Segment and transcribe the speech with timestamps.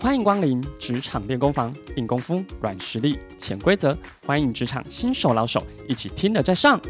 [0.00, 6.80] 欢迎光临职场练功房，硬功夫、软实力、潜规则，欢迎职场新手老手一起听了再上。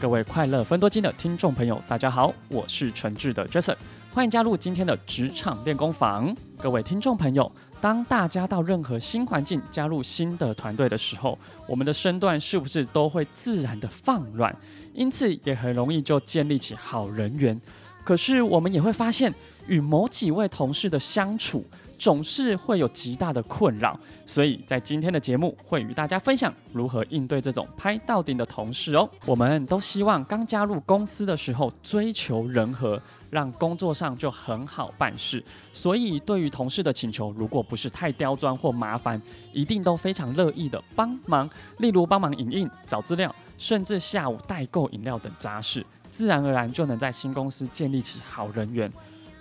[0.00, 3.76] 各位快乐分多金的听众朋友，大家好，我是纯智的 Jason，
[4.12, 6.34] 欢迎加入今天的职场练功房。
[6.56, 7.50] 各位听众朋友，
[7.80, 14.54] 当大家到任何新环境、加入新的团队的时候，我们的身段是不是都会自然的放软？
[14.92, 17.60] 因此也很容易就建立起好人缘。
[18.04, 19.32] 可是我们也会发现，
[19.66, 21.64] 与某几位同事的相处，
[21.98, 29.08] 总是会有极大的困扰，所以在今天的节目会与大家分享如何应对这种拍到顶的同事哦。
[29.26, 35.42] 我们都希望刚加入公司的时候追求人和，让工作上就很好办事。
[35.72, 39.20] 所以对于同事的请求，如果不是太刁钻或麻烦，
[39.52, 41.50] 一定都非常乐意的帮忙。
[41.78, 48.90] 例如帮忙影印、找资料，甚至下午代购饮料等杂事，自然而然就能在新公司建立起好人缘。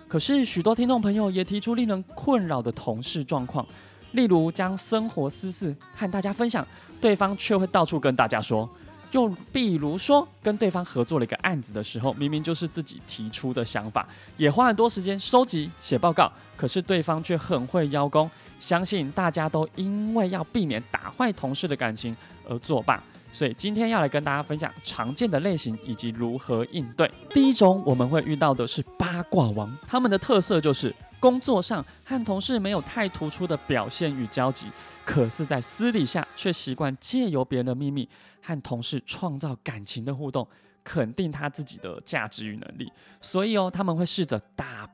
[0.08, 3.66] 可是，许多听众朋友也提出令人困扰的同事状况，
[4.14, 6.66] 例如将生活私事和大家分享，
[7.02, 8.66] 对方却会到处跟大家说；
[9.12, 18.30] 又比如说，跟对方合作了一个案子的时候，明明就是自己提出的想法，也花很多时间收集写报告，可是对方却很会邀功。
[18.60, 22.16] 相信大家都因为要避免打坏同事的感情
[22.48, 23.04] 而作罢。
[23.38, 27.08] 所以今天要来跟大家分享常见的类型以及如何应对。
[27.30, 34.68] 第一种我们会遇到的是八卦王，他们的特色就是工作上和同事没有太突出的表现与交集，
[35.06, 38.10] 可是，在私底下却习惯借由别人的秘密
[38.42, 40.48] 和同事创造感情的互动，
[40.84, 42.92] 肯定他自己的价值与能力。
[43.22, 44.90] 所以哦，他们会试着打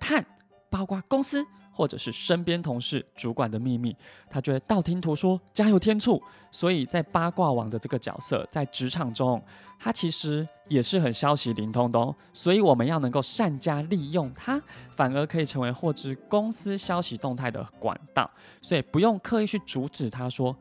[0.00, 0.26] 探，
[0.68, 1.46] 包括公司。
[1.74, 3.94] 或者是身边同事、主管的秘密，
[4.30, 6.22] 他觉得道听途说，加油添醋。
[6.52, 9.42] 所以在八卦王的这个角色，在职场中，
[9.76, 12.14] 他其实也是很消息灵通的哦。
[12.32, 18.30] 所以我们要能够善加利用他，反而可以成为获知公司消息动态的管道。
[18.62, 20.56] 所以不用刻意去阻止他说，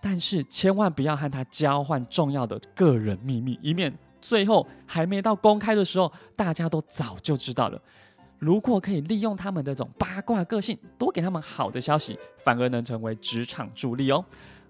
[0.00, 7.78] 但是千万不要和他交换重要的个人秘密，以免最后还没到公开的时候，大家都早就知道了。
[8.38, 14.24] 如果可以利用他们的这种八卦个性，多给他们好的消息，反而能成为职场助力哦。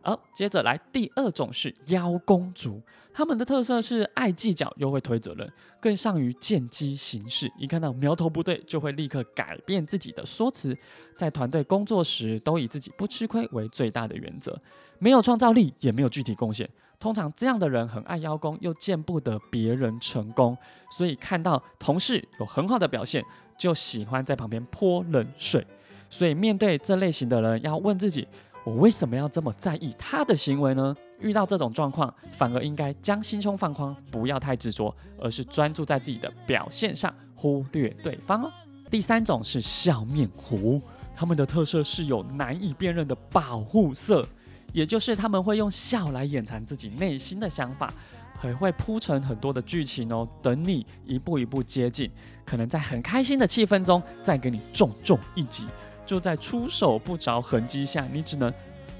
[0.06, 2.81] 好，接着来第二种是邀功族，
[3.12, 10.78] 他们的特色是爱计较又会推责任，更善于见机行事，一看到苗头不对就会立刻改变自己的说辞。
[11.17, 14.56] 在团队工作时，都以自己不吃亏为最大的原则，
[15.00, 16.71] 没有创造力也没有具体贡献。
[17.00, 20.56] 通常这样的人很爱邀功，又见不得别人成功，
[20.93, 23.25] 所以看到同事有很好的表现，
[23.59, 25.67] 就喜欢在旁边泼冷水。
[26.09, 28.28] 所以面对这类型的人，要问自己。
[28.66, 30.93] 我为什么要这么在意他的行为呢？
[31.21, 38.50] 遇到这种状况，反而应该将心胸放宽，不要太执着，而是专注在自己的表现上，忽略对方哦。
[38.91, 40.82] 第三种是笑面虎，
[41.15, 44.26] 他们的特色是有难以辨认的保护色，
[44.72, 47.94] 也就是他们会用笑来掩藏自己内心的想法，
[48.37, 52.10] 还会铺成很多的剧情哦，等你一步一步接近，
[52.44, 55.66] 可能在很开心的气氛中，再给你重重一击。
[56.06, 58.53] 就在出手不着痕迹下，你只能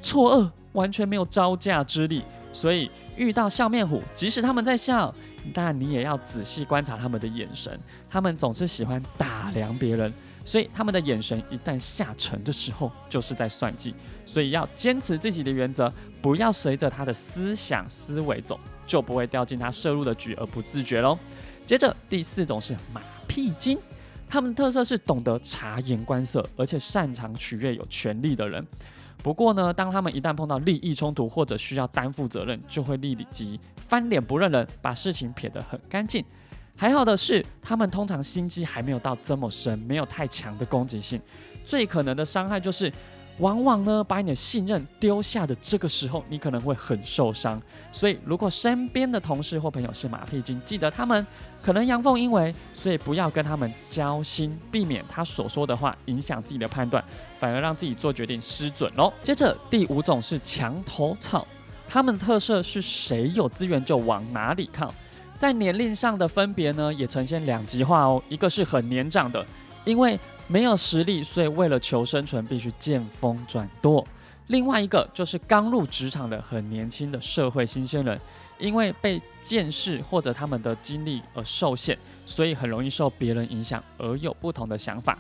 [0.03, 2.22] 错愕，完全没有招架之力。
[2.53, 5.15] 所以遇到笑面虎，即使他们在笑，
[5.55, 7.78] 但你也要仔细观察他们的眼神。
[8.11, 10.12] 他们总是喜欢打量别人，
[10.44, 13.94] 所以他们的眼神一旦下沉的时候，就是在算计。
[14.25, 21.19] 所以要坚持自己的原则，不要随着他的思想思维走，就不会掉进他设入的局而不自觉喽。
[21.65, 23.78] 接着第四种是马屁精。
[24.28, 28.66] 他们的特色是懂得察言观色，而且擅长取悦有权力的人。
[29.22, 36.25] 不过呢，当他们一旦碰到利益冲突或者需要担负责任，就会立即翻脸不认人，把事情撇得很干净。
[36.76, 41.20] 还好的是，他们通常心机还没有到这么深，没有太强的攻击性。
[41.64, 42.93] 最可能的伤害就是。
[43.38, 47.61] 往往呢，把你的信任丢下的这个时候，你可能会很受伤。
[47.93, 51.27] 所以，如果身边的同事或朋友是马屁精，记得他们
[51.62, 57.05] 可能阳奉阴违，所以不要跟他们交心，避免他所说的话影响自己的判断，
[57.38, 59.12] 反而让自己做决定失准喽。
[59.23, 61.47] 接着，第五种是墙头草，
[61.87, 64.94] 他们的特色是谁有资源就往哪里靠，
[65.37, 68.23] 在年龄上的分别呢，也呈现两极化哦。
[68.31, 69.44] 一个是很年长的，
[69.85, 74.06] 因为没有实力，所以为了求生存，必须见风转舵。
[74.46, 78.20] 另外一个就是刚入职场的很年轻的社会新鲜人，
[78.58, 85.19] 因为被见识或者他们的经历而受限，所以很容易受别人影响而有不同的想法。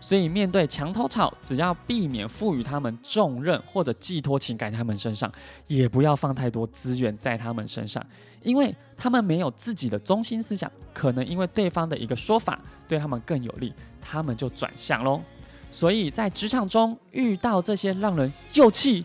[0.00, 5.30] 所以面对墙头草，只要避免赋予他们重任或者寄托情感在他们身上，
[5.66, 8.04] 也不要放太多资源在他们身上，
[8.42, 15.20] 因为他们没有自己的中心思想，可能因为对方的一个说法对他们更有利，他们就转向喽。
[15.70, 19.04] 所以在职场中遇到这些让人又气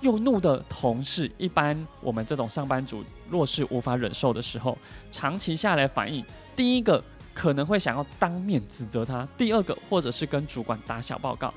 [0.00, 4.76] 又怒的同事，一般我们这种上班族若是无法忍受的时候，
[5.10, 6.24] 长期下来反应，
[6.56, 7.02] 第一个。
[7.34, 11.52] 可能会想要当面指责他，第二个或者是跟主管打小报告。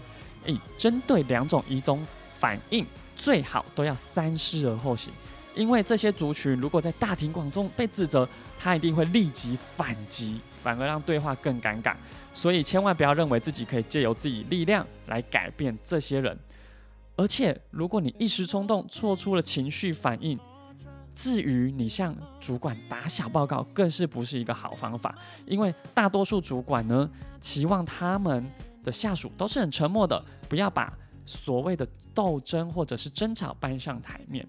[0.45, 2.85] 诶，针对两种一种反应，
[3.15, 5.13] 最好都要三思而后行，
[5.55, 8.27] 因为这些族群如果在大庭广众被指责，
[8.59, 11.95] 他一定会立即反击，反而让对话更尴尬。
[12.33, 16.37] 所以千万不要认为自己可以借由自己力量来改变这些人，
[17.15, 20.39] 而且如果你一时冲动做出了情绪反应。
[21.17, 25.17] 至于你向主管打小报告，更是不是一个好方法，
[25.47, 27.09] 因为大多数主管呢，
[27.41, 28.45] 期望他们
[28.83, 34.47] 的下属都是很沉默的，不要把所谓的斗争或者是争吵搬上台面。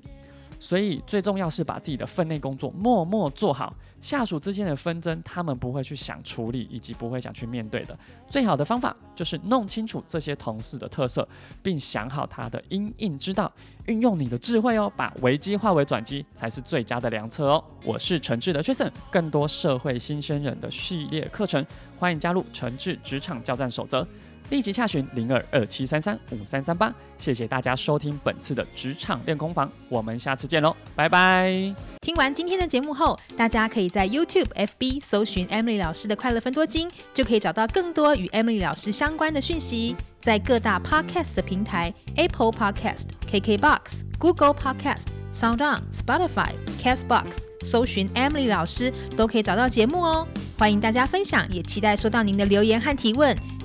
[0.61, 7.97] 所以最重要是把自己的分内工作默默做好，下属之间的纷争，他们不会去想处理，以及不会想去面对的。
[8.29, 11.27] 最好的方法就是弄清楚这些同事的特色，
[11.63, 13.51] 并想好他的因应之道，
[13.87, 17.63] 运用你的智慧哦，把危机化为转机，才是最佳的良策哦。
[17.85, 21.65] 我是诚挚的 Jason，更多社会新鲜人的系列课程，
[21.99, 24.07] 欢迎加入诚挚职场教战守则。
[24.51, 31.75] 立即洽询零二二七三三五三三八，谢谢大家收听本次的职场练功房，我们下次见喽，拜拜。
[32.01, 39.95] 听完今天的节目后，大家可以在 YouTube、FB 搜寻 Emily 老师的快乐分多金，就可以找到更多与 Emily 老师相关的讯息。
[40.21, 46.51] 在各大 Podcast 的平台，Apple Podcast、KKBox、Google Podcast、SoundOn、Spotify、
[46.83, 50.27] Castbox，搜寻 Emily 老师都可以找到节目哦。
[50.59, 53.35] 欢迎大家分享，也期待收到您的留言和提问。